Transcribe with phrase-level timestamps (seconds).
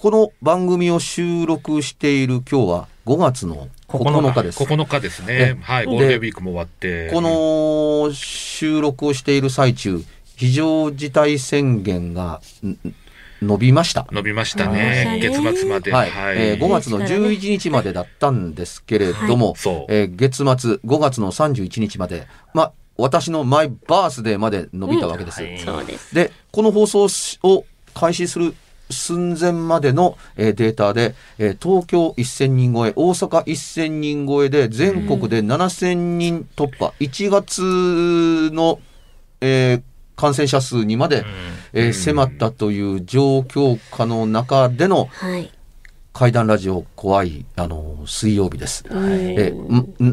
[0.00, 4.62] この番組を収録している今日は5月の9日です。
[4.62, 5.58] 9日ですねね。
[5.60, 5.86] はい。
[5.86, 7.10] でゴールデンウィークも終わって。
[7.10, 10.00] この収録をしている最中、
[10.36, 12.78] 非常事態宣言がん
[13.42, 14.06] 伸びました。
[14.12, 15.18] 伸びましたね。
[15.18, 15.92] ね月末まで。
[15.92, 19.92] はい、えー5月の11日までだったんですけれども、そう。
[19.92, 25.42] えー月末5月の31日まで、まあ、私のマイバースデーまで伸びたわけです。
[25.42, 26.14] はいそうです。
[26.14, 27.08] で、この放送
[27.42, 28.54] を開始する
[28.90, 38.80] 寸前までの、えーデータで、えー東京1000人超え、大阪1000人超えで、全国で7000人突破、1月の、
[39.40, 39.82] えー
[40.16, 41.24] 感染者数にまで、
[41.72, 45.50] えー迫ったという状況下の中でのはい。
[46.18, 48.84] 怪談ラジオ怖い、あの水曜日です。
[48.90, 49.08] うん
[49.38, 49.54] え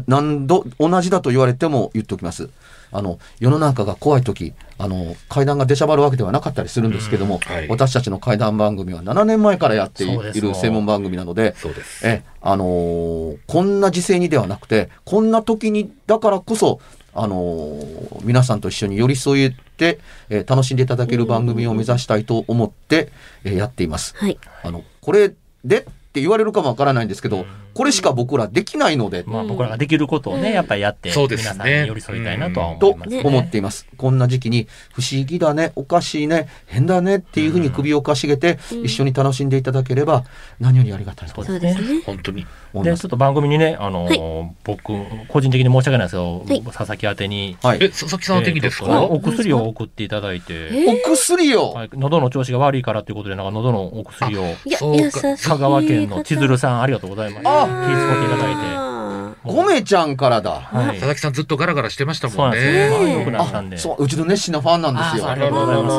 [0.06, 2.48] 何度同じだと言われても言っておきます。
[2.92, 12.06] あの世の中が怖い時あの怪談が出しゃばるわけではなかったりするんですけども、うんはい私たちの怪談番組は7年前からやっている専門番組なのでそうです。
[12.06, 16.78] えあのーこんな時勢にではなくてこんな時にだからこそ
[17.14, 23.10] あのー皆さんと一緒に寄り添えて、えー楽しんでいただける番組を目指したいと思って、
[23.42, 24.14] えーやっています。
[24.16, 24.38] はい。
[24.62, 25.32] あのこれ
[25.66, 27.44] でって言われるかもわからないんですけど、
[27.76, 31.50] これしか僕らできないので、まあ僕らができることをね、やっぱりやって、そうですね。
[31.52, 33.22] 皆さんに寄り添いたいなとは思といますね。
[33.22, 33.86] 思っています。
[33.98, 40.24] こんな時期に不思議だね、おかしいね、変だねっていうふうに首をかしげて、一緒に楽しんでいただければ
[40.58, 42.00] 何よりありがたいとそうですね。
[42.06, 42.42] 本当に。
[42.42, 43.02] で、思います。
[43.02, 44.92] ちょっと番組にね、あのー僕、
[45.28, 46.62] 個人的に申し訳ないですけど、はい。
[46.62, 47.78] 佐々木宛てに、はい。
[47.82, 49.02] え、佐々木さんの敵ですか？
[49.02, 50.70] お薬を送っていただいて、
[51.04, 54.78] お薬を、はい、喉の調子が悪いからということで、なんか喉のお薬を、いや。
[54.78, 57.65] 香川県の千鶴さん、ありがとうございます。
[57.66, 58.60] 気あ遣っていただいて。
[58.62, 60.50] あゴメちゃんからだ。
[60.50, 61.02] はい佐。
[61.02, 62.98] 々木さんずっとガラガラしてましたそうもんなんですよ。
[62.98, 63.18] ね。
[63.20, 63.78] 良くなったんで。
[63.78, 65.28] そう、うちの熱心なファンなんですよ。
[65.28, 65.96] あありがとうございます。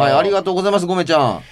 [0.00, 1.42] はい、ありがとうございます、ゴメちゃん。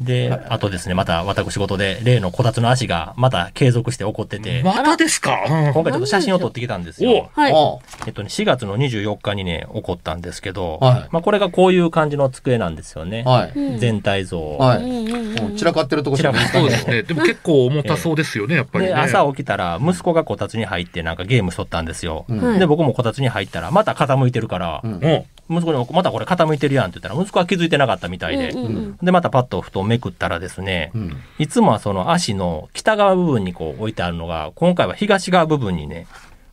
[0.00, 5.44] で、あとですね、また私事で、例のこたつの足がまた継続して起こってて、またですか？
[5.48, 7.30] うん今回ちょっと写真を撮ってきたんですよ。
[7.34, 7.52] はい。
[7.52, 13.22] あえっとね、4月の24日にね、起こったんですけど、はいまあこれがこういう感じの机なんですよね。
[13.24, 13.52] はい。
[13.58, 14.56] うん全体像。
[14.56, 15.56] はい。
[15.56, 17.02] 散らかってるとこしか見つかんないそうですね。
[17.02, 18.92] でも結構重たそうですよね、やっぱりね。
[18.92, 22.24] で、朝起きたら、息子がこたつに入ってなんかゲームしとったんですよ。
[22.28, 25.24] うんはいで、僕もこたつに入ったら、また傾いてるから、うんうん。
[25.50, 31.16] 息子に、またこれ傾いてるやんって言ったら、息子は気づいてなかったみたいで、うんうんうんで、またパッと布団めくったらですね、うん。
[31.38, 36.06] いつもはその足の北側部分にこう置いてあるのが、今回は東側部分にね、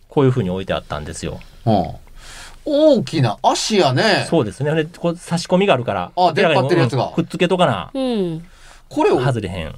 [0.10, 1.40] こういう風に置いてあったんですよ。
[1.66, 1.86] うん
[2.70, 4.26] 大きな足やね。
[4.30, 4.74] そうですね。
[4.76, 6.12] で、こう差し込みがあるから。
[6.18, 7.92] あ出っ張ってるやつがうんくっつけとかな。
[7.94, 8.46] うん。
[8.90, 9.76] これを外れへん。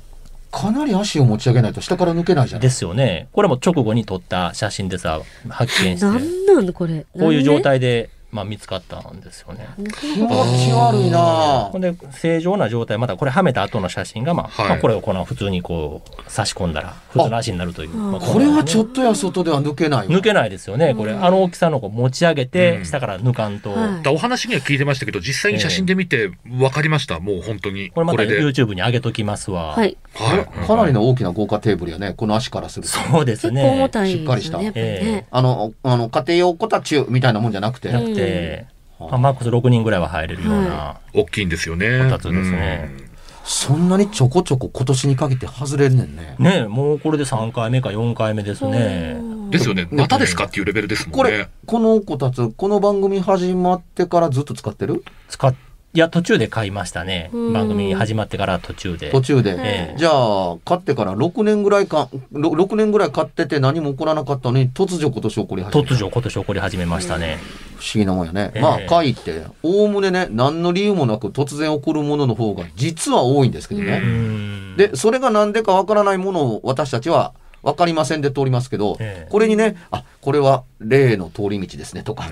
[0.51, 3.27] かなり足を持ち上げないと下から抜けないじゃないですよね。
[3.31, 7.05] これも直後に撮った写真でさ、発見して、なんなんだこれ。
[7.13, 9.67] こういう状態で、まあ見つかったんですよね。
[9.99, 17.89] 気持ち悪いなほんで、正常な状態、またこれはめた後の写真が、まあ、はいまあこれをこの普通にこう、差し込んだら、普通の足になるという。
[17.89, 20.93] まあこれはちょっとや外では抜けないわ抜けないですよね。
[20.95, 23.71] これ、あの大きさのこう持ち上げて、うん下から抜かんと。
[23.71, 27.19] はいお話には聞いてましたけど、実際に写真で見て分かりました？
[27.19, 27.89] もう本当に。
[27.91, 28.41] これまたで。
[28.41, 29.75] YouTube に上げときますわ。
[29.75, 29.97] はい。
[30.13, 30.67] はい。
[30.67, 33.89] かなりの大きな豪華テーブルやねこの足からするとそうです結構重ね。
[33.89, 34.91] たいしっかりしたですよね。
[34.91, 35.27] やっぱりね。
[35.29, 38.65] あのあの家庭用こたちみたいなもんじゃなくてなくて、
[38.99, 40.99] まあ、マックス6人ぐらいは入れるような。
[41.13, 41.99] 大きいんですよね。
[42.03, 43.09] こたつですねうん
[43.49, 46.35] そんなにちょこちょこ今年にかけて外れんねんね。
[46.37, 49.17] ねもうこれで3回目か4回目ですね。
[49.49, 49.87] ですよね。
[49.89, 51.17] またですかっていうレベルですもんね。
[51.17, 55.03] これ、この子たち、この番組始まってからずっと使ってる？
[55.29, 55.55] 使っ
[55.91, 57.31] いや、途中で買いましたね。
[57.33, 59.09] うん番組始まってから途中で。
[59.09, 59.55] 途中で。
[59.57, 65.95] ええじゃあ、買ってから6年ぐらいか、ろ6年ぐらい買ってて何も起こらなかったのに、突如今年起こり始めた。
[65.95, 67.39] 突如今年起こり始めましたね。
[67.77, 68.51] 不思議なもんやね。
[68.53, 73.97] ええまあ、会って、おおむねね、何の理由もなく突然起こるものの方が実は多いんですけどうね。
[73.97, 74.77] ん。
[74.77, 77.33] で、それが何でかわからないものを私たちは
[77.63, 79.27] 分かりませんで通りますけど、ええ。
[79.29, 82.25] これにね、あ、これは霊の通り道ですねとか、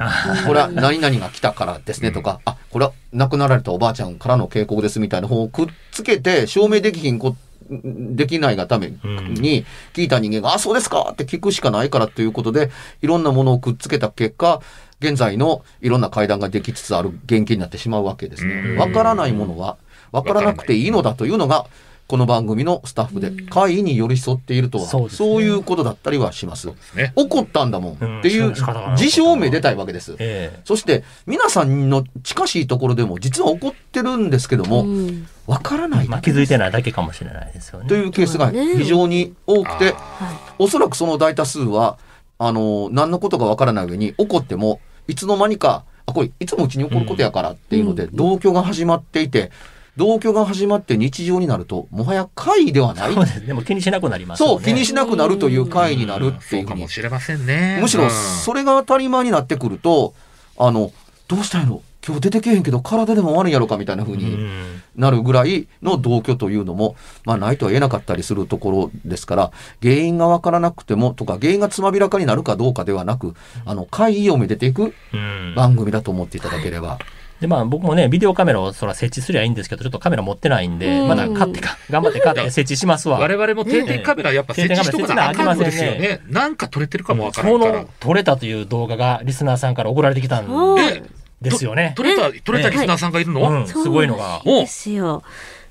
[0.45, 7.35] これは何々が来たからですねとか、あ、これは亡くなられたおばあちゃんからの警告ですみたいな方をくっつけて証明できひんこ
[7.69, 12.71] できないがために聞いた人間が、あ、そうですかって聞くしかないからということで、
[13.01, 14.61] いろんなものをくっつけた結果、
[14.99, 18.77] 現在のいろんな会談ができつつある現金になってしまうわけですね。
[18.77, 19.77] わからないものは、
[20.11, 21.65] わからなくていいのだというのが、
[22.07, 26.69] この番組のスタッフで会に寄り添っているとは、そうそう,、いうことだったりはします。
[26.95, 27.11] ね。
[27.17, 27.97] 怒ったんだもん。
[27.99, 28.19] うん。
[28.19, 30.15] っていう自証明出たいわけです。
[30.19, 30.59] ええ。
[30.63, 35.27] そして皆さんの近しいところでも実は怒ってるんですけども、うん。
[35.47, 37.87] わからないまあ、気づいてないだけかもしれないですよね。
[37.87, 41.97] というケースが非常に多くて、はおそらくその大多数は、
[42.37, 49.51] あの、何のことかわからない上に怒っても、いつの間にか、あ、これいつもうちに起こることやからっていうので、同居が始まっていて、
[49.97, 53.13] 同居が始まって日常になると、もはや会ではない。
[53.13, 53.45] そうです。
[53.45, 54.53] でも気にしなくなりますよね。
[54.55, 57.79] そう、気にしなくなるという会になるっていううふうにもしれませんね。
[57.81, 60.13] むしろうんそれが当たり前になってくると、
[60.57, 60.91] あの、
[61.27, 64.81] どうしたんやろ今日出てけへんけど体でも悪いんやろかみたいな風うにん。
[64.95, 66.95] なるぐらいの同居というのも、
[67.25, 69.51] まあないとは言えなかったりするところですから、
[69.81, 73.33] 原因がわからなくてもとか、原因がつまびらかになるかどうかではなく、
[73.65, 75.53] あの、会議をめでていくうん。
[75.55, 76.99] 番組だと思っていただければ。
[77.39, 83.19] で、まあ僕もね、ビデオカメラをそら設置すりゃいいんですけど、ちょっとカメラ持ってないんで、うんまだ買ってか、頑張って買って設置しますわ。
[83.19, 86.21] 我々も定点カメラやっぱ設置しとかなあかんのですよ定点カメラね。
[86.29, 87.85] なんか撮れてるかもわからそんか。
[87.99, 90.45] 撮れたという動画がリスナーさんから送られてきたん
[91.41, 91.93] ですよね。
[91.95, 94.41] 撮れた、撮れたリスナーさんがいるの、うん、すごいのが。
[94.45, 95.23] いいですよ。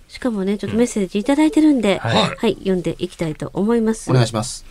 [0.08, 4.14] しかもね、ちょっとメッセージいただいてるんで、はいはい、読んでいきたいと思いますお。
[4.14, 4.64] 願いします。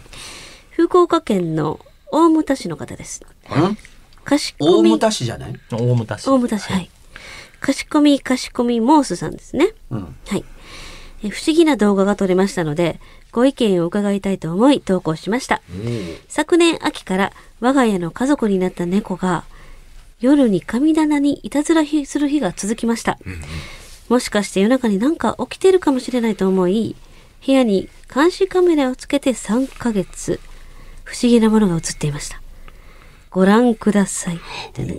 [0.71, 1.79] 福岡県の
[2.11, 3.21] 大牟田市の方です。
[4.25, 5.53] んかしこみ、大牟田市じゃない？
[5.71, 6.27] 大牟田市。
[6.27, 6.89] 大牟田市、はい。
[7.59, 9.73] かしこみかしこみモースさんですね。
[9.91, 10.15] うん。
[10.27, 10.43] はい。
[11.23, 12.99] え不思議な動画が撮れましたので、
[13.31, 15.61] ご意見を伺いたいと思い投稿しました。
[16.27, 19.43] 昨年秋から我が家の家族になった猫が
[20.19, 23.17] 夜に神棚にいたずらひする日が続きました。
[24.09, 26.95] もしかして夜中になんか起きてるかもしれないと思い、
[27.45, 30.39] 部屋に監視カメラをつけて3ヶ月、
[31.03, 32.41] 不思議なものが映っていました。
[33.35, 34.37] ご覧ください。
[34.37, 34.39] っ
[34.71, 34.95] てね。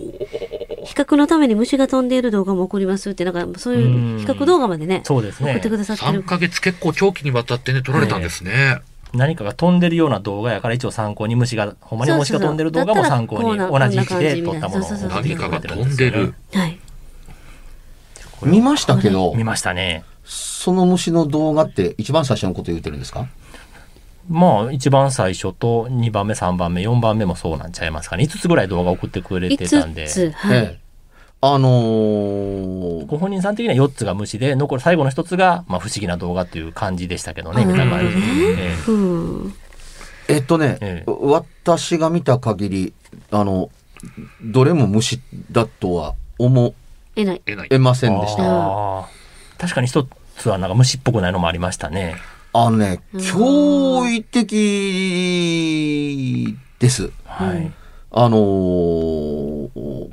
[0.85, 6.23] 比較のために虫が飛んでいる動画も送りますって、なんかそういう比較動画までね、そうですね送ってくださってる3。
[6.23, 8.77] ヶ月結構長期にわたってね、撮られたんですね。
[9.11, 16.35] 何かが飛んでるような動画やから一応参考に虫が、ほんまに虫が飛んでる動画も参考に同じ位置で撮ったものを何かが飛んでる。
[16.53, 16.79] はい。
[18.43, 20.03] 見ましたけど見、ましたね。
[20.23, 23.27] その虫の動画って一番最初のこと言ってるんですか？
[24.29, 28.25] まあ、一番最初と2番目、3番目、4番目もそうなんちゃいますかね。
[28.25, 30.05] 5つぐらい動画送ってくれてたんで。
[30.05, 30.57] 5つ、はい。
[30.57, 30.87] ええ。
[31.39, 38.05] あのーご本人さん的には4つが虫で、残る最後の1つが、まあ、不思議な動画っていう感じでしたけどね、見た感じ。
[38.07, 38.75] え
[40.29, 42.93] えっとね、ええ私が見た限り、
[43.31, 43.69] あの、
[44.43, 46.73] どれも虫だとは思
[47.15, 47.41] えない。
[47.45, 49.07] えませんでした。
[49.57, 50.05] 確かに一
[50.37, 52.15] つはなんか虫っぽくないのもありましたね。
[52.53, 54.57] あのね、うん驚異的
[56.79, 57.11] です。
[57.25, 57.71] はい。
[58.11, 59.57] あのー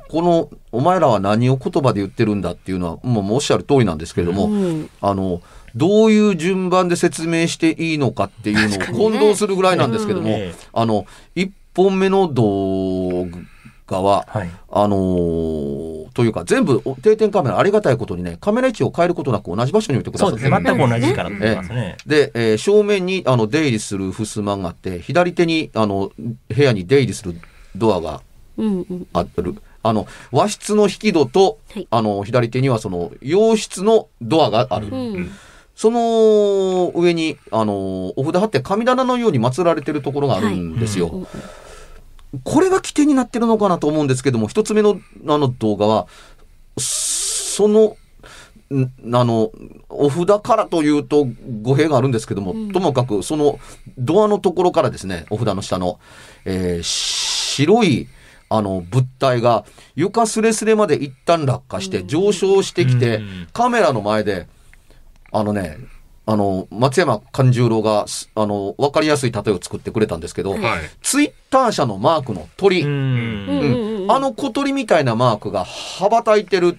[0.07, 5.41] この、お前らは何を言葉で言ってるんだっていうのは、もうおっしゃる通りなんですけれども、うんあの、
[5.75, 13.27] どういう順番で説明していいのかっていうのを混同するぐらいなんですけども、うんええあの、一本目の動
[13.87, 14.49] 画は、はい。
[14.71, 20.69] あのーというか、全部お定点カメラありがたいことにね、カメラ位置を変えることなく同じ場所に置いてくださってそうですね。
[20.77, 21.97] 全く同じから撮ってますね。
[22.07, 27.35] で、えー正面にあの出入りする襖があって、左手にあの部屋に出入りする
[27.75, 28.21] ドアが
[28.57, 29.07] うんうん。
[29.11, 29.55] ある。
[29.83, 34.87] あの、和室の引き戸と、はいあの、左手にはその、洋室のドアがある。
[34.87, 35.31] うん。
[35.75, 41.07] その上に、あの、お札貼って神棚のように祀られてるところがあるんですよ。
[41.09, 41.27] うん
[42.43, 46.07] これが起点になってるのかなと思うんですけども、一つ目のあの動画は、
[46.77, 47.97] その、
[48.71, 49.51] んあの、
[49.89, 51.27] お札からというと
[51.61, 52.71] 語弊があるんですけども、うん。
[52.71, 53.59] ともかくその
[53.97, 55.99] ドアのところからですね、お札の下の、
[56.45, 57.25] えー
[57.55, 58.09] 白い
[58.49, 59.65] あの物体が
[59.95, 63.47] 床すれすれまで一旦落下して上昇してきて、うん。
[63.53, 64.47] カメラの前で、
[65.31, 65.77] あのね、
[66.27, 70.61] あの、松山勘十郎が、すあの、わかりやすい例えを作ってくれたんですけど、はい。
[71.01, 76.77] ツイッター社のマークの鳥、うんうんうんうんあの小鳥みたいなマークが羽ばたいてる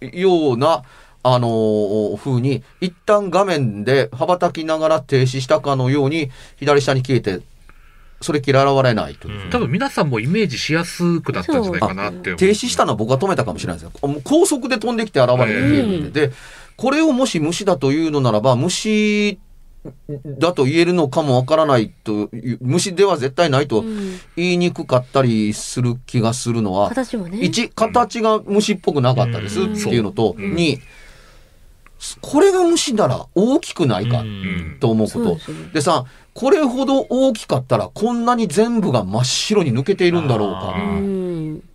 [0.00, 0.82] ような、
[1.22, 7.40] あのー風に、一旦画面で羽ばたきながら停止したかのように、左下に消えて、
[8.20, 9.50] それきり現れないという。
[9.50, 12.34] 多分皆さんもイメージしやすくなったんじゃないかなって。
[12.34, 14.08] 停止したのは僕が止めたかもしれないですよ。
[14.08, 16.28] もう高速で飛んできて現れて消えるんで。
[16.28, 16.34] で、
[16.76, 19.38] これをもし虫だというのならば、虫
[20.38, 22.28] だと言えるのかもわからないと
[22.60, 24.18] 虫では絶対ないとうん。
[24.36, 27.38] 言いにくかったりする気がするのは、形もね。
[27.40, 30.42] 一、形が虫っぽくなかったですっていうのと、う。
[30.42, 30.54] ん。
[30.54, 30.80] 二、
[32.20, 34.76] これが虫なら大きくないかうん。
[34.80, 35.24] と思うこと。
[35.24, 35.70] そうですよね。
[35.72, 36.04] でさ、
[36.34, 40.74] これほど大きかったらこんなに全部が真っ白に抜けているんだろうか。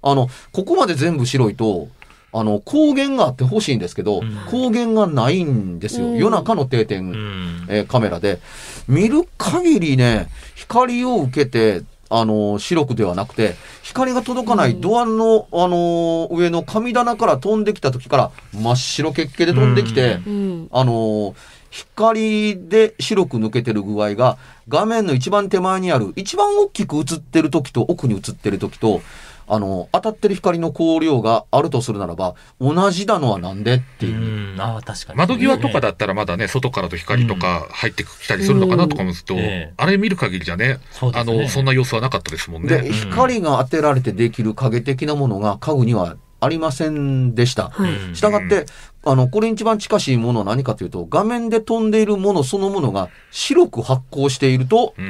[0.03, 1.87] あの、ここまで全部白いと、
[2.33, 6.07] あの、光源があってほしいんですけど、うん光源がないんですよ。
[6.07, 8.39] うん夜中の定点、うんえーカメラで。
[8.87, 20.67] 見る限りね、光を受けて、あの、白くではなくて、光が届かないドアの、あの、上の神棚から飛んできた時から、真っ白血形で飛んできて、うん。
[20.71, 21.35] あの、
[21.69, 29.01] 光で白く抜けてる具合が、画面の一番手前にある、一番大きく映ってる時と奥に映ってる時と、
[29.53, 34.15] あの、当たってる光の光量があるとするならば、同じなのはなんでっていう。
[34.15, 35.19] うんああ、確かに。
[35.19, 40.79] 窓際とかだったらまだね、外からと光とか入ってきたりするのかなとか思うと、うんええあれ見る限りじゃね、ね
[41.13, 42.91] あの、そんな様子はなかったですもんで、ね。
[42.93, 47.69] 光が当てられてできる影的なものが家具にはありませんでした。
[47.69, 47.91] はい。
[47.93, 48.65] うんしたがって、
[49.05, 55.09] あの、これに一番近しいものは何かというと、画面で飛んでいるものそのものが白く発光していると、うん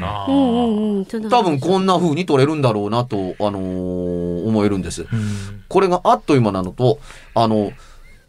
[1.29, 5.03] 多分こんな風に撮れるんだろうなと、あのー思えるんです。
[5.03, 6.99] うんこれがあっという間なのと、
[7.33, 7.71] あの、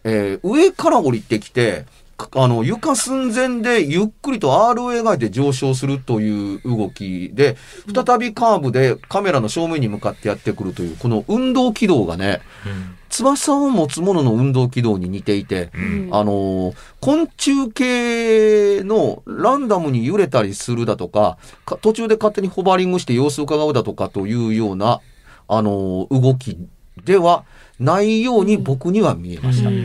[0.04, 1.87] えー上から降りてきて、か
[2.35, 7.57] あの、床寸前でゆっくりと R を描いて上昇するという動きで、
[7.95, 12.95] 再びカーブでカメラの正面に向かってやってくるという、この運動軌道がね、うん。
[13.09, 16.09] 翼を持つものの運動軌道に似ていて、うん。
[16.12, 21.37] あのー昆虫系のランダムに揺れたりするだとか、
[21.67, 25.00] か途中で勝手にホバリングして様子を伺うだとかというような、
[25.49, 26.57] あのー動き
[27.05, 27.45] では
[27.81, 29.69] ないように僕には見えました。
[29.69, 29.83] うんうん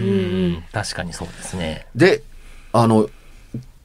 [0.71, 1.85] 確かにそうですね。
[1.95, 2.23] で、
[2.73, 3.09] あの、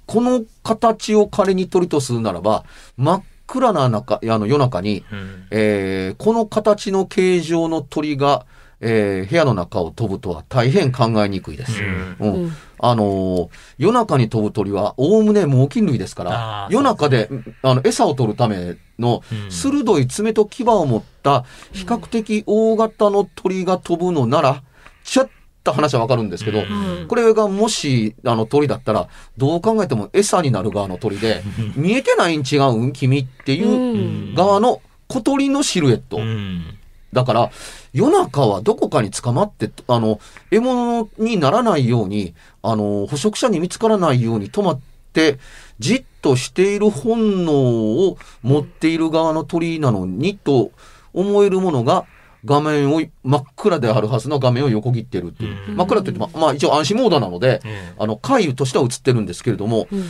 [0.06, 2.64] この形を仮に取りとするならば、
[2.96, 5.46] 真っ暗な中、あの夜中に、うん。
[5.50, 8.46] えーこの形の形状の鳥が、
[8.80, 11.82] えー部屋の中を飛ぶとは大変考えにくいです。
[11.82, 12.16] うん。
[12.18, 12.34] うん。
[12.44, 12.52] うん。
[12.78, 13.48] あのー
[13.78, 17.28] 夜中に飛ぶ鳥は、おおむね猛禽類ですかあら、ー夜中で、
[17.62, 19.50] あの、餌を取るためのうん。
[19.50, 24.62] 鋭い爪と牙を持った、比較的大型の鳥が飛ぶのなら、
[25.04, 25.30] ちょっ
[25.64, 27.06] と話はわかるんですけど、うん。
[27.08, 31.42] これがもし、あの鳥だったら、どう考えても餌になる側の鳥で、
[31.76, 34.34] 見えてないん違うん君っていううん。
[34.34, 36.18] 側の小鳥のシルエット。
[36.18, 36.78] うん。
[37.12, 37.50] だから、
[37.92, 40.18] 夜中はどこかに捕まって、あの、
[40.50, 44.80] 獲物にならないように、あの、捕食者に見つからないように止まっ
[45.12, 45.38] て、
[45.78, 50.70] じっとしている本能を持っている側の鳥なのにと
[51.12, 52.06] 思えるものが、
[52.44, 55.70] 画面を、真っ暗であるはずの画面を横切ってるっていう。
[55.70, 60.04] うん真っ暗って言っても、まあ一応暗視モードなので、えあの、回遊としては映ってるんですけれども、うん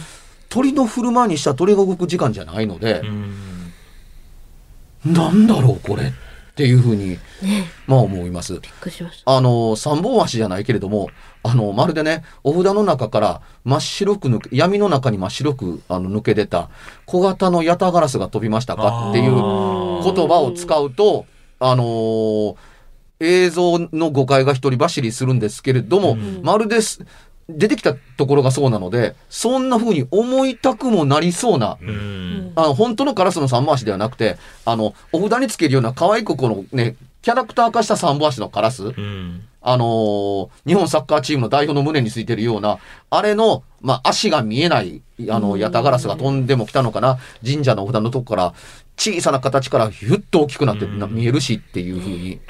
[0.48, 3.72] 鳥の振る舞いにしたら鳥が動く時間じゃないのでえう、ん
[5.06, 6.12] なんだろうこれ
[6.52, 7.18] っていうふうに、ね
[7.86, 8.52] まあ思います。
[8.52, 9.34] びっくりしました。
[9.34, 11.08] あの、三本足じゃないけれども、
[11.42, 16.68] あの、まるでね、お札の中から真っ白く抜け、闇の中に真っ白くあの抜け出た
[17.06, 21.24] 小型のヤタガラスが飛びましたかっていう言葉を使うと、
[21.64, 22.56] あのー
[23.24, 26.40] 映像の誤解が一人走りするんですけれども、うん。
[26.42, 27.04] まるです、
[27.48, 32.52] 出てきたところがそうなので、そんな風に思いたくもなりそうな、うん。
[32.56, 39.44] あの、本当のカラスの三本足ではなくて、あの、お札につけるような可愛くこのね、キャラクター化した三本足のカラス、うん。
[39.60, 42.78] あのー日本サッカーチームの代表の胸についてるような、
[43.10, 45.00] あれの、まあ、足が見えない、
[45.30, 48.54] あの、ヤタガラスが飛んでも来たのかな、神社のお札のとこから、
[48.96, 52.40] 小さな形からヒュッと大きくなってな見えるしっていう風に。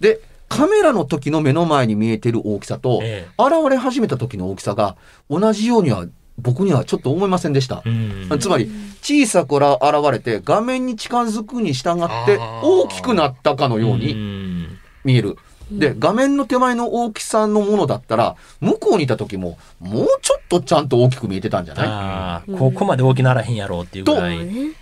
[0.00, 4.96] で、カメラの時の目の前に見えてる大きさと、え現れ始めた時の大きさが、
[5.30, 6.06] 同じようには、
[6.38, 7.82] 僕にはちょっと思いませんでした。
[7.84, 8.28] うん。
[8.40, 8.68] つまり、
[9.02, 9.70] 小さく現
[10.10, 14.78] れて画面に近づくに従って大きくなったかのよううにん。
[15.04, 15.36] 見える。
[15.70, 22.52] で、画面の手前の大きさのものだったら、向こうにいた時も、もうちょっとちゃんと大きく見えてたんじゃない？
[22.58, 24.36] ここまで大きならへんやろうっていうぐらい。
[24.36, 24.72] っ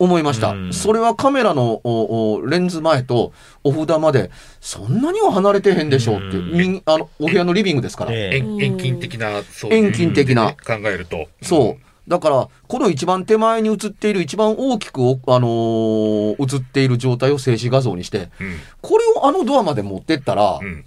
[0.00, 0.50] 思いました。
[0.50, 4.30] うんそれはカメラのおおレンズ前とお札まで
[4.60, 8.12] そんなには離れてへんでしょうって、うんみあのお部屋のリビングですから。
[8.12, 11.28] ええ遠遠近的な、そういう遠近的な考えると。
[11.42, 11.82] そう。
[12.08, 18.56] だから、この一番手前に映っている、一番大きくお、あのー映っている状態を静止画像にして、うん。
[18.80, 20.84] これをあのドアまで持ってったら、うん。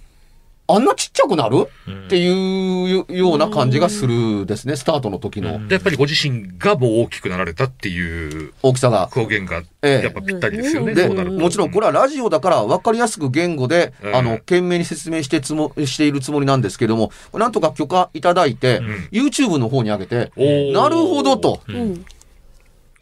[0.66, 1.68] あんなちっちゃくなる？
[1.86, 2.06] うん。
[2.06, 5.56] っていうような感じがするですね、スタートの時の。
[5.56, 5.68] うん。
[5.68, 9.10] で、やっぱりご自身がもう大きくなられたっていう大きさが。
[9.14, 10.04] 表現が、ええ。
[10.04, 10.94] やっぱぴったりですよね。
[10.94, 11.38] で、そうなると。
[11.38, 14.16] もちろんこれはラジオだから分かりやすく言語で、うん。
[14.16, 18.84] あの、懸命に説明してつも、しているつもりなんですけども、なんとか許可いただいて、ん。
[19.12, 20.32] YouTube の方に上げて、
[20.72, 22.06] なるほどと、うん。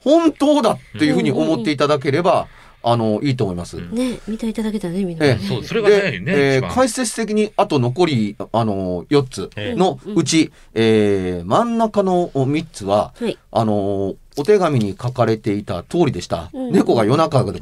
[0.00, 2.48] 本当だっていうふうに思っていただければ、
[2.82, 3.76] あの、いいと思います。
[3.76, 5.38] ね、見ていただけたらね、みんなね。
[5.40, 13.38] ええそう、それがね、で、ね、え解説的にあと残り、あの4つのうち、えー真ん中の3つは、はい。
[13.50, 16.50] あのお手紙に書かれていた通りでした。
[16.52, 17.52] うん猫が夜中が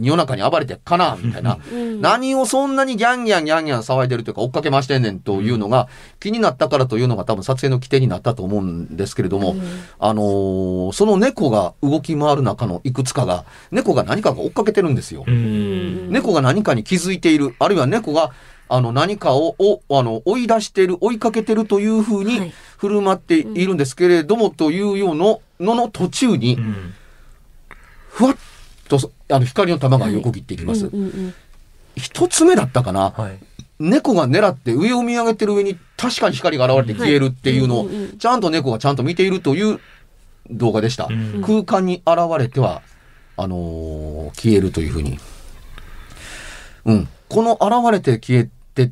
[0.00, 1.58] 夜中に暴れてかなみたいな。
[1.72, 5.88] うん何をそんなにギャンギャンギャンギャン騒いでるというか追っかけましてんねんというのが
[6.20, 9.54] 気になったからというのが多分撮影の規定になったと思うんですけれども、
[9.98, 15.24] あのーその猫が動き回る中のいくつかが、猫が何かが追っかけてるんですよ。
[15.26, 18.32] うん猫が何かに気づいている、あるいは猫が
[18.76, 22.52] あの何かををあの追い出している、追いかけてるというふうはにい。
[22.76, 25.24] 振る舞っているんですけれども、というような
[25.60, 26.94] のの途中にう、ん。
[28.08, 28.36] ふわっ
[28.88, 30.86] とそあの光の玉が横切っていきます。
[30.86, 31.34] うんうん
[31.96, 33.38] 一つ目だったかな、はい。
[33.78, 38.18] 猫が狙って上を見上げてる上に確かに光が現れて消えるっていうのをはいうんうんうん。
[38.18, 39.78] ちゃんと猫がちゃんと見ているという
[40.50, 41.06] 動画でした。
[41.08, 41.42] うん。
[41.46, 42.82] 空間に現れては、
[43.36, 45.20] あのー消えるというふうに。
[46.86, 47.08] うん。
[47.28, 48.90] この現れて消えて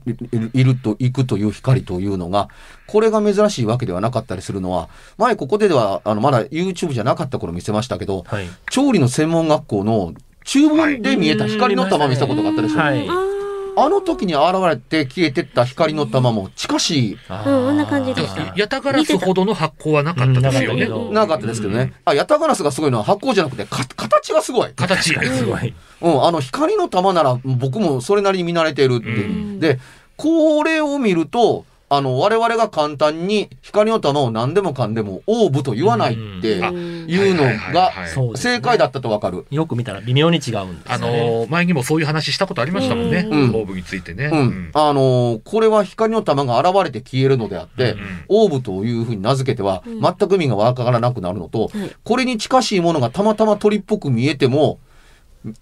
[0.54, 2.48] いると、いくという光というのが、
[2.86, 12.78] これが珍しいわけではなかったりするのは、前ここででは、あの、まだ YouTube じゃなかった頃見せましたけど、はい調理の専門学校の厨房で見えた光の玉見せたことがあったでしょ。
[12.78, 13.32] はい
[13.74, 20.84] あの時に現れて消えてった光の玉も近しい、あうんあんな感じでしたヤタガラスほどの発光はなかったですよね。
[20.84, 21.94] うんなかったですけどね。
[22.04, 24.72] あ、ヤタガラスがすごいのは発光じゃなくて、か形がすごい。
[24.74, 25.14] 形。
[25.14, 29.26] すごいうん、あの光の玉なら僕もそれなりに見慣れているっていう。
[29.26, 29.60] うん。
[29.60, 29.78] で、
[30.16, 36.64] これを見ると、あの、我々が簡単に光の玉を何でもかんでもオーブと言わないってうん。
[36.64, 37.42] あいうの
[37.74, 37.92] が
[38.34, 39.44] 正解だったとわかる。
[39.50, 41.00] よく見たら微妙に違うんです。
[41.02, 43.28] ねのー前にもそういう話したことありましたもんね。
[43.30, 43.50] うん。
[43.50, 44.30] オーブについてね。
[44.32, 44.70] うん。
[44.72, 48.00] あのーこれは光の玉が現れて消えるのであって、うん。
[48.28, 50.00] オーブというふうに名付けては、うん。
[50.00, 51.90] 全く意味がわからなくなるのと、はい。
[52.04, 54.78] これに近しいものがたまたま鳥っぽく見えても、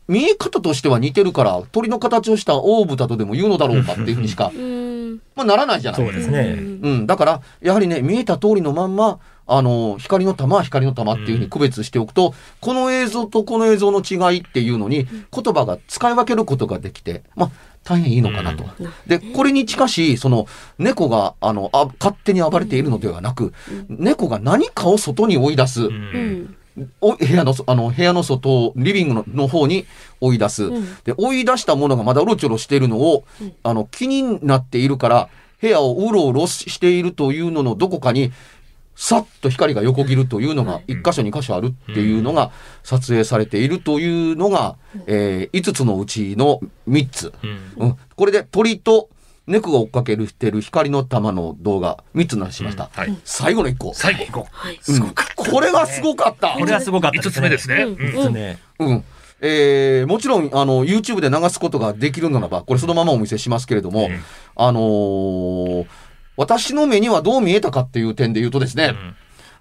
[0.09, 5.21] 見え方としては似てるから、鳥の形をしたオーブだとでも言うのだろうかっていうふうにしか、うん。
[5.35, 6.01] まあ、ならないじゃない。
[6.01, 6.59] そうですね。
[6.59, 17.51] うん、だから、やはりね、見えた通りのまんま、あの、光の玉は光の玉っていうふうに区別しておくと、この映像とこの映像の違いっていうのに、言葉が使い分けることができて、まあ、
[17.83, 18.65] 大変いいのかなと。
[19.07, 20.47] で、これに近しい、その、
[20.79, 23.53] 猫が、あの、あ勝手に暴れているのではなく、
[23.89, 26.57] 猫が何かを外に追い出す、うんうん
[27.01, 29.87] お部屋のそ、あの、部屋の外を、リビングのの方に
[30.21, 30.65] 追い出す。
[30.65, 33.25] うんで、追い出したものがまだうろちょろしているのを、
[33.63, 35.29] あの、気になっているから、
[35.61, 38.33] 部屋をうろうろしているというののどこかに、
[38.97, 47.33] さっと光が横切るというのが、一箇所二箇所あるっていうのが撮影されているというのが、えー、5つのうちの3つ。
[47.43, 47.97] うんうん。
[48.15, 49.09] これで鳥と
[49.47, 52.91] 猫が追っかけるしてる光の玉の動画3つ出しました。
[52.93, 53.19] はい。
[53.25, 53.93] 最後の1個。
[53.95, 54.47] 最後。
[54.51, 56.51] はいうんこれがすごかった。
[56.51, 57.83] これはすごかった5つ目ですね。
[57.83, 59.05] うんうん五つ目うん。
[59.41, 64.21] えーもちろん、あの、YouTube で流すことができるならば、これそのままお見せしますけれども、うん
[64.57, 65.87] あのー
[66.37, 68.95] 私の目にはどう見えたかっていう点で言うとですね、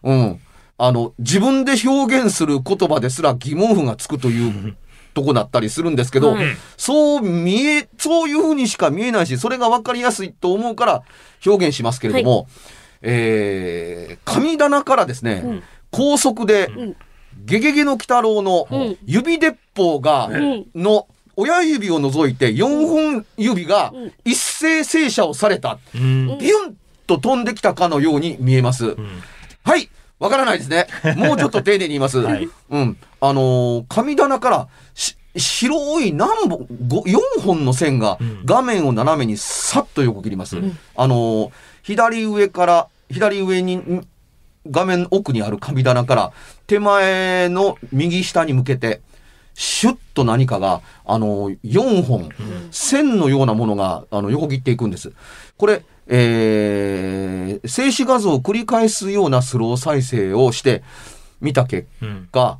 [0.03, 0.39] うん。
[0.77, 4.77] あの、自分で表現する言葉ですら疑問符がつくという
[5.19, 6.45] とこだったりするんですけど、はい
[6.77, 11.03] そう見え、そういうふうにしか見えないし、それがわかりやすいと思うから
[11.45, 12.47] 表現しますけれども、
[13.01, 16.95] えー、神棚からですね、ん高速で、ん
[17.45, 25.79] ゲゲゲの鬼太郎のうん指鉄砲が、んの親指を除いて4本指がん一斉静車をされた。
[25.93, 26.77] うんビュン
[27.08, 28.95] と飛んできたかのように見えます。
[29.63, 29.89] はい。
[30.19, 30.88] わからないですね。
[31.15, 32.19] もうちょっと丁寧に言います。
[32.19, 32.97] はいうん。
[33.21, 40.58] あのー神棚からし白い何本、ご4本の線がん画面を斜めにさっと横切ります。
[40.95, 41.51] あのー
[41.84, 44.08] 左上から、左上に、ん
[44.69, 46.32] 画面奥にある神棚から
[46.67, 49.01] 手前の右下に向けて、
[49.53, 52.29] シュッと何かが、あの、4本、
[52.71, 55.12] 線のようなものが、あの、横切っていくんです。
[55.58, 60.84] これ、えー、静止画像を繰り返すようなスロー再生をして
[61.41, 62.60] 見た結うん果、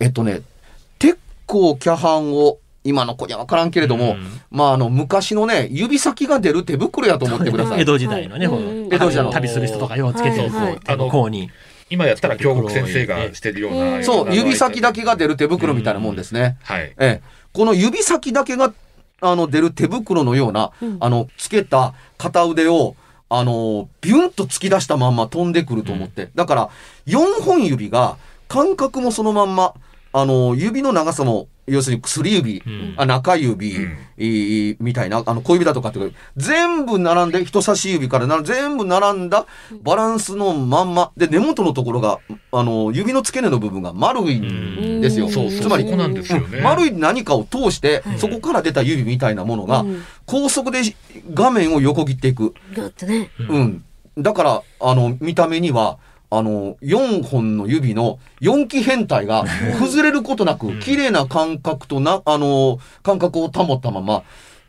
[0.00, 0.42] えっとね、
[0.98, 7.82] 鉄鋼キャハンを、今の子には分からんけれども、うんまあ、あの、昔のね、指先が出る手袋やと思ってください。
[7.82, 11.50] 江戸時代のね、はい江戸時代の旅する人とかようつけて、はいはいこうに。
[11.90, 13.96] 今やったら京極先生がしてるような。
[13.96, 15.30] うんそう、指先だけが出る。
[15.30, 16.56] る手袋みたいなもんですね。
[16.62, 16.94] はい。
[16.98, 18.72] ええ、この指先だけが、
[19.20, 22.96] あの、出る手袋のような、うんあの、つけた片腕を、
[23.28, 26.30] あの、ビュンと突き出したまんま飛んでくると思って。
[26.34, 26.70] だから、
[27.06, 28.16] 4本指が、
[28.48, 29.74] 感覚もそのまんま、
[30.12, 39.46] あの、指の長さも、要するに薬指、んあ中指、うんいいみたいな、あの、小指だとかっていうか全部並んで、人差し指からな全部並んだ
[39.82, 41.12] バランスのまんま。
[41.16, 42.18] で、根元のところが、
[42.52, 45.28] あの、指の付け根の部分が丸いんですよ。
[45.28, 46.60] つまりそこなんですよね。
[46.60, 49.86] 丸い何かを通して、そこから出た指みたいなものが、
[50.26, 50.80] 高速で
[51.32, 52.52] 画面を横切っていく。
[52.76, 53.30] だってね。
[53.38, 53.84] うん。
[54.18, 55.98] だから、あの、見た目には、
[56.30, 59.44] あの、4本の指の4期変態が
[59.78, 64.22] 崩れることなく、綺麗な感覚とな、あの、感覚を保ったまま、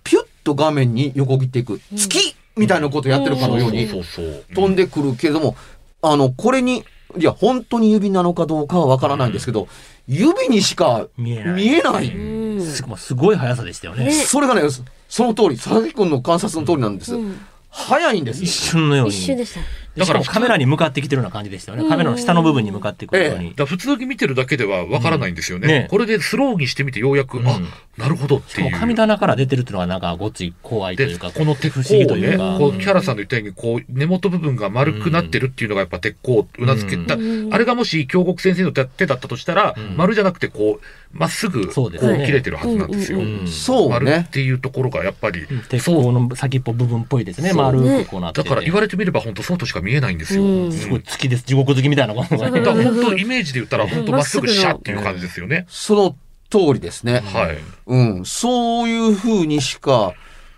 [0.04, 1.80] ピュッと画面に横切っていく。
[1.96, 4.44] 月みたいなことやってるかのようにそうそうそう。
[4.56, 5.56] 飛んでくるけれども、
[6.02, 6.84] あの、これに、
[7.18, 9.68] いや、本当に指なのかどうかはわからないんですけど、
[10.08, 12.08] 指にしか見えない見えない。
[12.08, 12.66] うん。
[12.66, 14.06] すごいすごい速さでしたよね。
[14.06, 14.64] ねそれがね、
[15.08, 17.14] その通り、佐々木君の観察の通りなんです。
[17.14, 17.38] うん
[17.72, 18.52] 早いんです一。
[18.52, 19.12] 瞬のように。
[19.14, 19.62] 一瞬でした。
[19.98, 21.90] だからカメラに向かってきてるような感じでしたよね。
[21.90, 23.50] カメラの下の部分に向かってくるように。
[23.50, 25.68] だから普通に見てるだけではわからないんですよね。
[25.68, 27.60] うんねこれでスローにしてみてようやく、うんあ、
[27.98, 28.78] なるほどっしていう。
[28.78, 32.58] 神棚から出てるっていうのはなんかごっつい怖いといでうか、この鉄不思議鋼をね、というか。
[32.58, 37.16] こう、キャラさんの言ったように、こう、根元部分が丸くなってるっていうのがやっぱ鉄鋼をうなずけた。
[37.16, 43.20] うんあれがもし京極先生の手だったとしたら、ん丸じゃなくて、こう、まっすぐ、こう、そうですね切れてるはずなんですよ。
[43.20, 44.24] うんうんそうね丸っ。
[44.30, 47.54] ていうところがやっぱり、鉄鋼の先っぽ部分っぽいですね。
[47.54, 48.50] 丸くこうなってて。
[48.50, 50.44] だから言われてみれば本当そうとしか見えないんですよ。
[50.44, 51.44] うんうんすごい月です。
[51.44, 52.84] 地獄好きみたいなことがだからね。
[52.86, 55.66] 本当イメージで言ったら本当まっすぐシャっていう感じですよね。
[55.70, 56.16] その
[56.50, 57.20] 通りですね。
[57.20, 57.58] はい。
[57.88, 58.26] うん。
[58.26, 60.14] そういう風にしか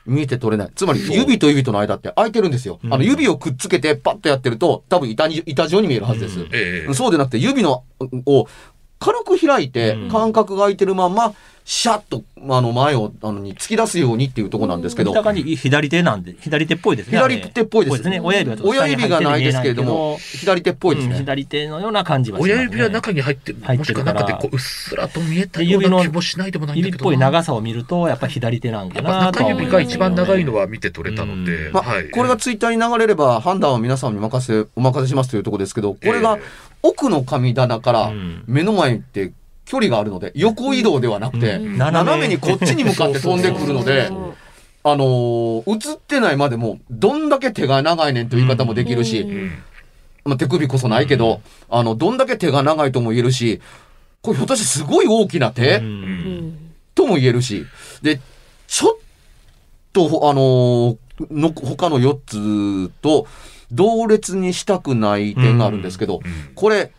[0.06, 0.72] 見て取れない。
[0.76, 2.80] つまり、指と指との間って空いてるんですよ。
[2.90, 6.48] あの、指をくっつけてパッとやってると、多分板に、板状に見えるはずです。
[6.52, 7.84] ええそうでなくて、指の、
[8.26, 8.48] を
[9.04, 11.34] 軽く開いてうん、感覚が空いてるまんま、
[11.66, 17.18] シャッと、あの、前を、あの、に突き出すようにっていうところなんですけど見、た感じ左手なんで、左手っぽいですね。
[17.18, 18.20] 左手っぽいですね。
[18.22, 21.18] 親指はちょっと親指がないですけれども左手っぽいですうんね。
[21.20, 22.56] 左手のような感じはしますね。
[22.56, 27.02] 親指は中に入ってる、入っもしてくるから中でこううっすらと見えたようで指のな気もしないでもないんだ指っ。
[27.02, 32.10] ぽい長さを見ると、やっぱ左手なんかやっぱなと中指が一番長いのは見て取れたので、うんまあはい。
[32.10, 36.42] これがツイッターに流れれば判断は皆さんに任せ、お任せしますというところですけど、これがえ
[36.84, 38.44] 奥の神棚からうん。
[38.46, 39.32] 目の前って
[39.66, 41.78] 距離があるので、横移動ではなくて、うん。
[41.78, 42.28] 斜め。
[42.28, 44.12] にこっちに向かって飛んでくるので
[44.86, 49.26] あのー映ってないまでも、どんだけ手が長いねんという言い方もできるし、
[50.26, 53.62] まあ、手首こそないけど、あの、どんだけ手が長いとも言えるし、
[54.22, 55.82] これひょっとしてすごい大きな手、
[56.96, 57.66] とも言えるし、
[58.02, 58.20] で、
[58.68, 58.98] ちょっ
[59.94, 60.98] と、あのー
[61.32, 62.18] の、他の4
[62.88, 63.28] つと
[63.74, 66.92] 同列にしたくない点があるんですけど、うんこれ、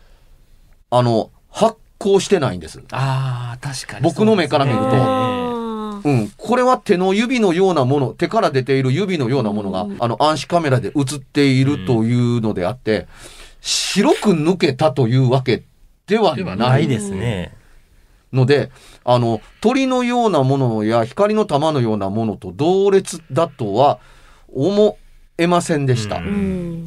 [0.89, 2.81] あの、発光してないんです。
[2.91, 4.03] ああ、確かに。
[4.03, 6.31] 僕の目から見るとそうん。
[6.37, 13.07] これは手の指のようなもの、手から出ている指のようなものが、うんあの、暗視カメラで映っているというのであって、
[13.61, 15.63] 白く抜けたというわけ
[16.05, 17.55] ではではないですね。
[18.31, 18.69] ので、
[19.03, 23.99] あの、鳥のようなものや光の玉のようなものと同列だとは
[24.53, 24.97] 思
[25.37, 26.17] えませんでした。
[26.17, 26.85] ううん。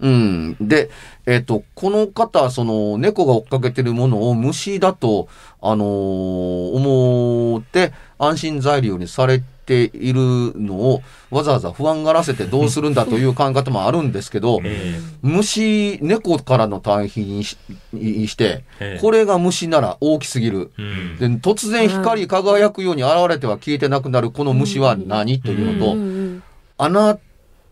[0.00, 0.56] うん。
[0.60, 0.90] で、
[1.26, 5.28] えっ、と、この方、その、猫が追っかけてるものを虫だと、
[5.60, 10.20] あのー思って安心材料にされている
[10.56, 17.56] のを、わざわざ不安がらせてどうするんだという考え方もあるんですけど、 え虫、猫からの対比にし
[17.92, 19.00] にして、ええ。
[19.00, 20.72] これが虫なら大きすぎる。
[20.78, 20.82] え
[21.22, 21.40] うん。
[21.40, 25.40] で突然光り輝くように現れては消えてなくなるこの虫は何？
[25.40, 26.42] というのと、うん。
[26.76, 27.20] あなた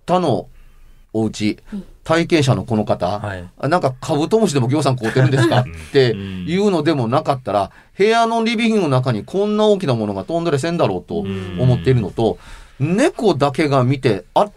[0.08, 0.48] の
[1.12, 1.58] お家、
[2.04, 3.44] 体験者のこの方、はい。
[3.58, 5.60] あなんかカブトムシでもぎょうさん買うてるんですか？
[5.62, 12.38] っていうのでもなかったら、部屋のリビングの中にこんな大きなものが飛んだりせんだろうと思っているのと、
[12.80, 14.50] 猫だけが見て、あ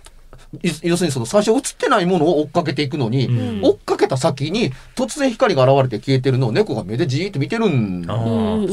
[0.64, 8.18] い要するにその最初映ってないものを追っかけていくのに、うん追っかけた先に突然光が現れて消えてるのを猫が目でじーっと見てるんああ、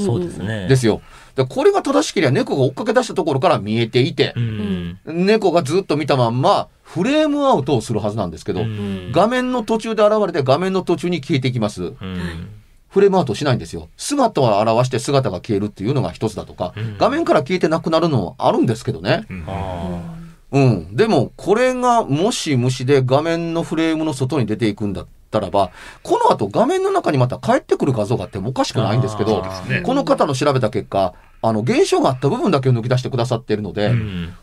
[0.00, 0.68] そうですね。
[0.68, 1.00] ですよ。
[1.36, 4.98] でこれが正しければ猫が追っかけ出したところから見えていてう、ん。
[5.06, 11.84] 猫がずっと見たまんまフレームアウトをするはずなんですけど、うん画面の途中で現れて画面の途中に消えていきます。
[11.84, 12.48] うん
[12.88, 13.88] フレームアウトしないんですよ。
[13.96, 19.24] 姿を表して姿が消えるっていうのが一つだとか、うん画面から消えてなくなるのはあるんですけどね。
[19.30, 20.14] うんあ
[20.52, 20.94] うん。
[20.94, 25.06] でも、これがもし虫で画面のフレームの外に出ていくんだっ
[25.38, 25.70] ったらば、
[26.02, 29.82] この後画面の中にまた返ってくる画像があってもおかしくないんですけどね。
[29.82, 34.34] この方の調べた結果、あの、現象があった部分だけを抜き出してくださっているので、うん。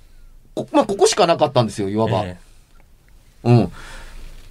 [0.55, 2.23] こまあ、ここしかなかったんですよ、いわば。
[2.23, 2.37] え
[3.43, 3.71] うん。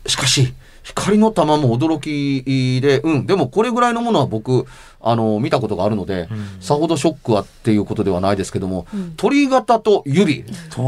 [0.07, 4.65] しかし、光の玉も驚きで、うん、でもこれぐらいのものは僕、
[5.01, 6.29] あの、見たことがあるので、
[6.61, 8.87] さほどショックはっていうことではないですけども、
[9.19, 10.45] 鳥型と指、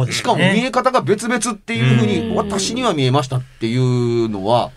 [0.06, 0.12] ね。
[0.12, 2.34] しかも見え方が別々っていうふうに、うん。
[2.36, 4.70] 私には見えましたっていうのは、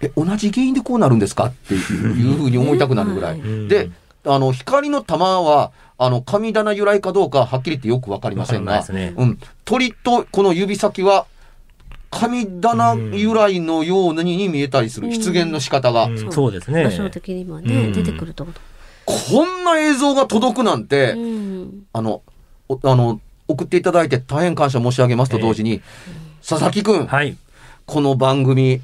[0.00, 1.46] え、同じ原因でこうなるんですか？
[1.46, 3.40] っていうふうに思いたくなるぐらい。
[3.40, 3.68] うん。
[3.68, 3.90] で、
[4.24, 9.14] あの、光の玉は、あの、神棚由来かどうかはっきり言ってよくわかりませんが、ね。
[9.16, 9.38] うん。
[9.64, 11.26] 鳥とこの指先は、
[12.10, 15.12] 神棚由来のように見えたりする、うん。
[15.12, 16.32] 出現の仕方が、うん。
[16.32, 16.52] そう。
[16.52, 16.84] ですね。
[16.84, 17.92] 場所的にもね、うん。
[17.92, 18.60] 出てくるってこと。
[19.04, 21.82] こんな映像が届くなんて、うん。
[21.92, 22.22] あの、
[22.68, 25.82] おあの、送っていただいて大変感謝申し上げますと同時に、
[26.46, 27.36] 佐々木くん、はい。
[27.84, 28.80] この番組、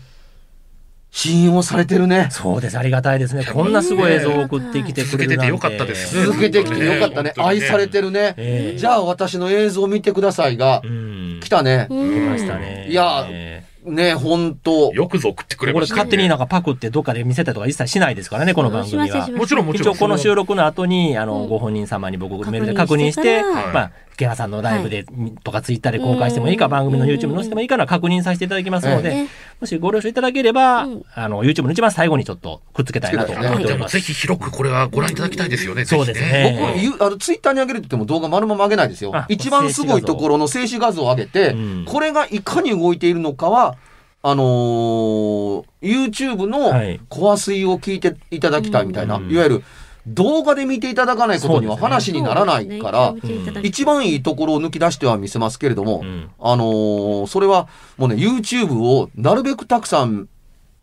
[1.11, 2.29] 信用されてるね。
[2.31, 2.79] そうです。
[2.79, 3.45] ありがたいですね。
[3.45, 5.37] こんなすごい映像を送ってきてくれるなんて。
[5.37, 6.17] 続けててよかったです。
[6.17, 7.31] ね続けてきてよかったね。
[7.31, 8.35] ね愛されてるね。
[8.37, 8.79] ええ。
[8.79, 11.41] じゃあ私の映像を見てくださいがう、ん。
[11.41, 11.87] 来たね。
[11.89, 12.87] 来ましたね。
[12.91, 14.93] いやえね、本当。
[14.93, 15.99] よくぞ送ってくれれましたね。
[15.99, 19.29] 勝手になんかパクってどっかで見せたりとか一切しないですからねこの番組は。
[19.29, 19.95] もちろんもちろん。
[19.95, 21.49] 一応この収録の後にあの、うん。
[21.49, 25.05] ご本人様に僕確認メールで確認してしてからまあ池原さんのライブで、
[25.45, 29.29] とかツイッターで公開してもいいか、うん番組の YouTube に載せてもいいかな確認させていただきますので、ね
[29.61, 31.05] もしご了承いただければ、うん。
[31.15, 33.93] あの YouTube の一番最後にちょっとくっつけたいなと思っております。
[33.93, 35.85] ぜひ広くこれはご覧いただきたいですよね。
[35.85, 36.77] そうですね。
[36.91, 39.13] 僕あのツイッターに上げるって言っても動画丸々上げないですよ。
[39.15, 39.27] あ。
[39.29, 41.85] 一番すごいところの静止画像を上げて、うん。
[41.87, 43.77] これがいかに動いているのかは、
[44.23, 47.01] あのー YouTube のはい。
[47.09, 49.31] コア水を聞いていただきたいみたいな、うん。
[49.31, 49.65] いわゆる
[50.07, 53.15] 動画で見ていただかないことには話にならないから、
[53.63, 56.31] 一番いいところを抜き出しては見せますけれども、うん。
[56.39, 60.29] あのーそれはもうね、YouTube をなるべくたくさん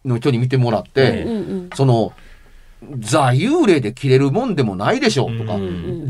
[0.03, 1.25] の人に見てもらって、
[1.75, 2.13] その、
[2.99, 5.57] ザ・幽霊で切れるもんでもないでしょうとか、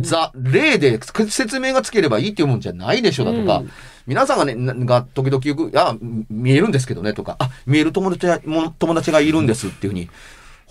[0.02, 1.00] ザ・霊で
[1.30, 3.72] 説明がつければいいっていうもんじゃないでしょだとか、うん。
[4.08, 5.96] 皆さんがね、なが時々言う、あ、
[6.30, 8.42] 見えるんですけどねとか、あ、見える友達
[8.80, 10.10] 友達がいるんですっていうふうに、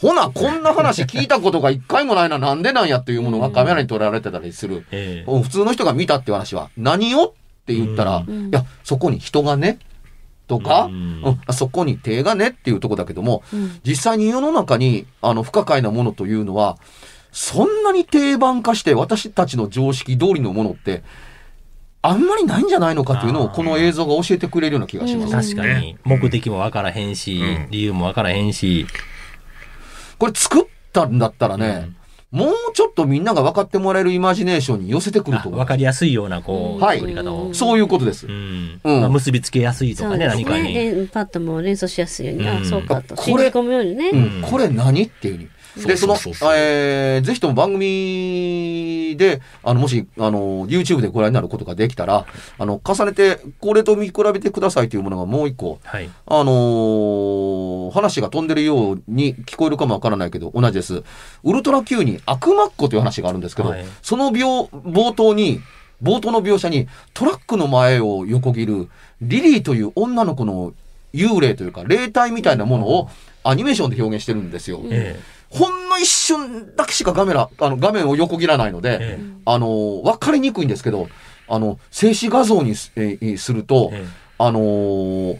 [0.02, 4.84] ほな、こんな話聞いたことが一回もないな、なんでなんやっていうものがカメラに撮られてたりする。
[4.90, 5.42] ええ。
[5.42, 7.32] 普通の人が見たって話は、何をっ
[7.64, 8.48] て言ったら、うん。
[8.48, 9.78] いや、そこに人がね、
[10.48, 13.80] とか、ううんそこに手がねっていうとこだけども、うん。
[13.84, 16.78] 実際に世の中にあの不可解なものというのは、
[17.30, 21.04] そんなに定番化して私たちの常識通りのものって、
[22.02, 25.54] あんまりないんじゃないのかというのをこの映像が教えてくれるような気がします。
[25.54, 25.96] 確かに。
[26.02, 27.68] 目的もわからへんし、うん。
[27.70, 28.86] 理由もわからへんし、
[30.22, 31.90] これ作ったんだったらね、
[32.30, 35.58] もうちょっとみんなが分かってもらえるイマジネーションに寄せてくると思う。
[35.58, 37.00] あわかりやすいようなこう、はい。
[37.00, 38.28] 作り方を、そういうことです。
[38.28, 38.80] うん。
[38.84, 39.00] うん。
[39.00, 40.72] まあ結びつけやすいとかね何かに。
[40.72, 42.48] ねパッともう連想しやすいように、うん。
[42.62, 45.48] あそうかとこれ信じ込むようにね、うん、これ何っていうふうに。
[45.76, 46.16] で、その、
[46.54, 52.26] えーぜひとも番組で、あの、もし、あの、YouTube でご覧になることができたら、
[52.58, 56.10] あの、重ねて、これと見比べてくださいというものがもう一個、はい。
[56.26, 61.02] あのー話が飛んでるように聞こえるかもわからないけど、同じです。
[61.44, 65.60] ウルトラ Q に悪魔っ子という話があるんですけど、はいその描、冒頭に、
[66.02, 68.88] 冒頭の描写にトラックの前を横切る
[69.20, 70.72] リリーという女の子の
[71.14, 73.08] 幽霊というか霊体みたいなものを
[73.44, 74.80] アニメーションで表現してるんですよ。
[74.90, 75.20] え
[75.52, 81.08] ほんの一瞬だけしか画面らあの画面を横切らないので、ええあの、わかりにくいんですけど、
[81.46, 84.06] あの、静止画像にす,、えーすると、ええ
[84.38, 85.38] あのーん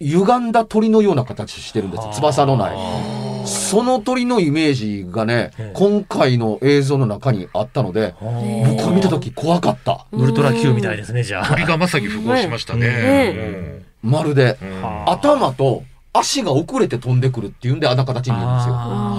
[0.00, 2.08] 歪んだ鳥のような形してるんです。
[2.14, 3.46] 翼のない。
[3.46, 10.06] その鳥のイメージがねええ、今回の映像の中にあったので、え僕は見たとき怖かった。
[10.12, 11.46] ウルトラ Q みたいですね、じゃあ。
[11.46, 13.82] 鳥がまさに符合しましたねね。
[14.02, 14.58] まるで、
[15.06, 15.82] 頭と
[16.14, 18.74] 足が遅れて飛んでくるっていうんであんな形になるんですよ。
[18.76, 19.18] あ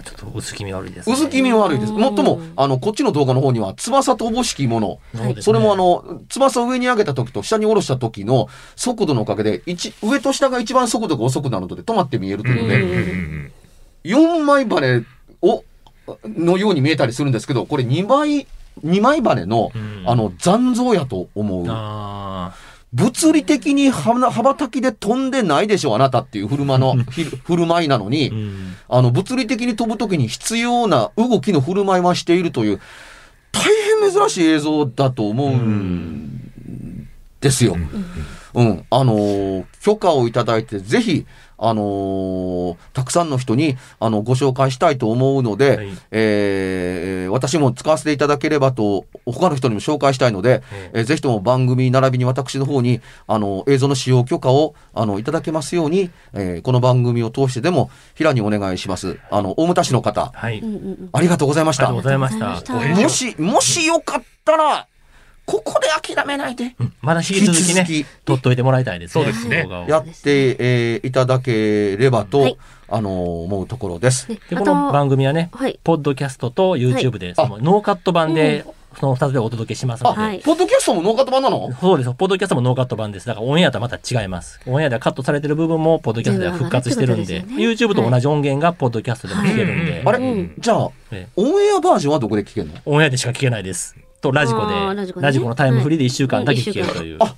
[0.00, 1.14] ーちょっと薄気味悪いですね。
[1.14, 1.92] 薄気味悪いです。
[1.92, 13.52] もっとも、あの、こっちの動画の方には、翼とおぼしきもの、そうですねそれもあ、の、翼を上に上げた時と下に下ろした時の速度のおかげで、一上と下が一番速度が遅くなるので止まって見えるというので、うんうんうん
[14.06, 15.04] 4枚羽
[15.42, 15.64] を、
[16.24, 18.46] のように見えたりするんですけど、これ2枚、
[18.84, 21.66] 2枚羽の、うんあの、残像やと思う。
[22.96, 32.80] あ物理的に羽羽ばたきで飛んでないでしょ、あなたっていう振る舞いの、 ひ振る舞いなのに、ーうんあの、物理的に飛ぶときに必要な動きの振る舞いはしているという、
[33.52, 33.62] 大
[34.02, 36.40] 変珍しい映像だと思うん
[37.40, 37.74] ですよ。
[37.74, 38.04] うん。
[38.90, 41.26] あのー許可をいただいて、ぜひ、
[41.58, 59.18] あのーたくさんの人に、あの、ご紹介したいと思うので、はいえー私も使わせていただければと、他の人にも紹介したいので、えーぜひとも番組並びに私の方に、あの、映像の使用許可を、あの、いただけますように、えーこの番組を通してでも、平にお願いします。
[59.30, 60.58] あの、大牟田市の方、はい。
[60.60, 62.02] うんうんうんありがとうございましたありがとう。
[62.04, 62.74] ございました。
[63.02, 64.86] もし、もしよかったら、
[65.46, 66.74] ここで諦めないで。
[66.78, 66.92] うん。
[67.00, 69.24] まだ引き続きね引き続き、撮っといてもらいたいですね。
[69.24, 69.68] そうですね。
[69.88, 72.58] やって、えーいただければと、はい。
[72.88, 74.28] あの思うところです。
[74.30, 75.80] ねで、この番組はね、はい。
[75.82, 78.64] ポッドキャストと YouTube で、そのノーカット版で、
[79.00, 80.38] その2つでお届けしますので、はい。
[80.38, 81.72] ポッドキャストもノーカット版なの？
[81.80, 82.14] そうです。
[82.14, 83.26] ポッドキャストもノーカット版です。
[83.26, 84.60] だからオンエアとはまた違います。
[84.66, 90.02] オンエアではカットされてる部分も、ポッドキャストでは復活してるんで、ですよ YouTube ねと同じ音源がポッドキャストでも聞けるんで、はい。
[90.04, 90.54] あれ、うん。
[90.56, 92.74] じゃあ、ええオンエアバージョンはどこで聞けるの？
[92.84, 93.96] オンエアでしか聞けないです。
[94.26, 95.28] と、ラジコで、ラジコでね。
[95.28, 97.18] ラジコのタイムフリーで1週間だけ聞けるという。
[97.20, 97.34] あ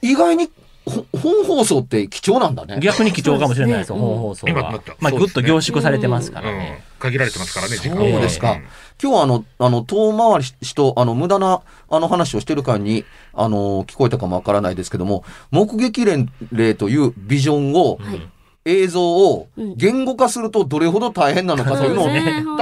[0.00, 0.48] 意外に
[0.86, 2.78] ほ本放送って貴重なんだね。
[2.80, 4.80] 逆に貴重かもしれないですよ、本放送は。
[5.00, 6.46] まあ、ぐっと凝縮されてますかうん。
[6.46, 6.84] らね。
[6.98, 8.52] 限られてますからね、時そ間うですか。
[8.52, 8.58] うん。
[9.02, 18.28] 今日はあの、あの、遠回りしと、あの、無駄な、あの話をしてる間に、あの、聞こえたかもわからないですけども、目撃例というビジョンを、はい
[18.64, 22.08] 映像をうん言語化するとどれほど大変なのかというのを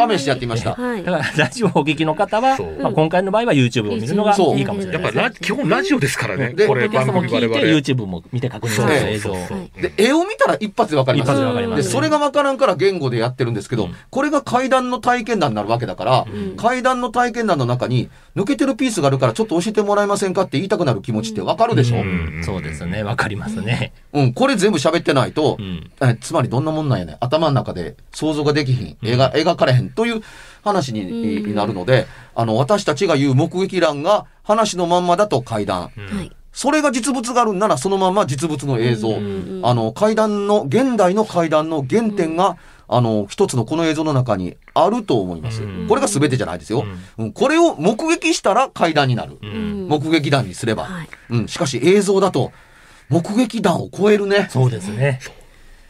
[0.08, 0.74] 試してやってみました。
[0.74, 1.12] はいだ。
[1.12, 5.22] から、ラジオをお聞きの方はまあ、今回の場合は YouTube を見るのがいいかもしれやっぱないですね。
[5.22, 7.56] ラ基本ラジオですからね、でこれ番組我々。
[7.60, 9.34] YouTube も見て確認する映像を。
[9.36, 11.28] そうそうで、絵を見たら一発でわかります。
[11.28, 23.92] 一発でわかりますで、それがわからんから言語でやってるんですけど、うんこれが階段の体験談になるわけだから、ん階段の体験談の中に抜けてるピースがあるからちょっと教えてもらえませんかって言いたくなる気持ちってわかるでしょ、ううんんそうですね、わかりますね。
[24.34, 25.91] これ全部喋ってないと、うん。
[26.00, 30.22] えつまりどんなもんなんやねん頭の中で想像ができひん、描描かれへんという
[30.62, 35.82] 話に,、うんなるので、あの、私たちが言う目撃欄が話のまんまだと階段。
[35.82, 35.88] は
[36.22, 36.32] い。
[36.52, 39.08] それが実物があるんならそのまま実物の映像。
[39.08, 42.56] うんうんあの、階段の、現代の階段の原点が、
[42.88, 45.62] あの、一つのこの映像の中にあると思います。
[45.62, 46.84] うんこれが全てじゃないですよ。
[47.18, 49.38] うんこれを目撃したら階段になる。
[49.42, 50.84] うん目撃談にすれば。
[50.84, 51.48] はいうん。
[51.48, 52.52] しかし映像だと、
[53.08, 54.48] 目撃談を超えるね。
[54.50, 55.20] そうですね。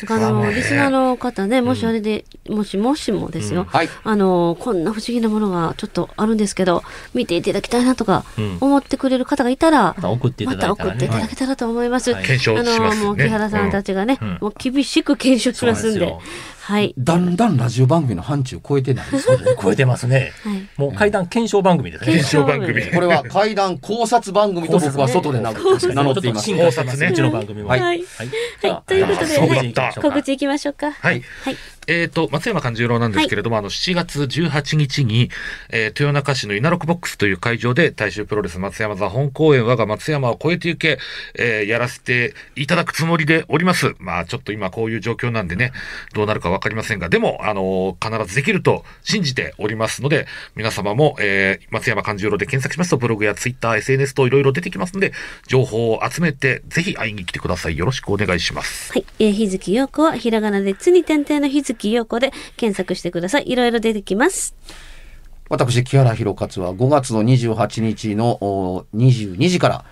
[0.09, 3.89] あの、リスナーの方ね、もしあれで、もしもしもですよ、はい。
[4.05, 6.83] あの、こんな不思議なものがちょっとあるんですけど、
[7.15, 8.59] 見ていただきたいなとかうん。
[8.61, 10.97] 思ってくれる方がいたら、また送っていたまだいたらね。
[10.97, 11.09] た送ってい。
[11.09, 12.13] ただけたらと思います。
[12.13, 12.25] はい。
[12.25, 13.05] 検証あの、しますね。
[13.05, 14.39] もう木原さんたちがね、うん。
[14.41, 16.15] もう厳しく検証しますんで。
[16.63, 16.95] はい。
[16.97, 19.07] だんだんラジオ番組の範疇を超えてない。
[19.61, 20.33] 超えてますね。
[20.45, 20.69] はい。
[20.77, 22.13] もう階段検証番組ですね。
[22.13, 22.83] 検証番組。
[22.83, 27.69] これは怪談考察番組と僕は外で名乗っています考察ねうちの番組も。
[27.69, 28.03] はいはい
[28.61, 30.93] じゃあということで告知いきましょうか。
[30.93, 31.23] はい。
[31.43, 31.57] はい。
[31.87, 35.31] えっ、と、松山勘十郎なんですけれども、あの、7月18日に、
[35.71, 40.99] えー豊中市の稲六ボックスという会場で、大衆プロレス松山座本公演我が松山を超えてゆけ、
[41.35, 43.95] えーやらせていただくつもりでおります。
[43.99, 45.73] まあ、ちょっと今こういう状況なんでね、
[46.15, 55.13] どうなるかわかりませんが、でも、あのー必ずできると信じておりますので、皆様も、えー松山勘十郎で検索しますと、ブログやツイッター、SNS といろいろ出てきますので、
[55.47, 57.77] 情報を集めて、ぜひ会いに来てください。
[57.77, 58.93] よろしくお願いします。
[58.93, 59.05] はい。
[59.19, 63.51] えー、日月陽子はひらがなでつに点々の日月陽子で検索してください。
[63.51, 64.55] いろいろ出てきます。
[65.49, 69.85] 私、木原博勝は5月の28日のお22時から、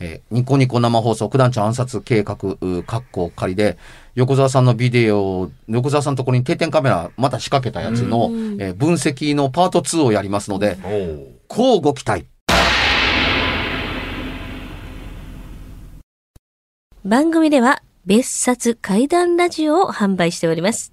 [0.00, 2.36] えーニコニコ生放送九段町暗殺計画、う
[2.80, 3.78] 括弧仮で、
[4.16, 10.78] 横澤さんのビデオ、横澤さんのところに定点カメラまた仕掛けたやつの、えー分析のパート2をやりますので、
[11.46, 12.26] こうご期待。
[17.04, 20.92] 番組では別冊怪談ラジオを販売しております。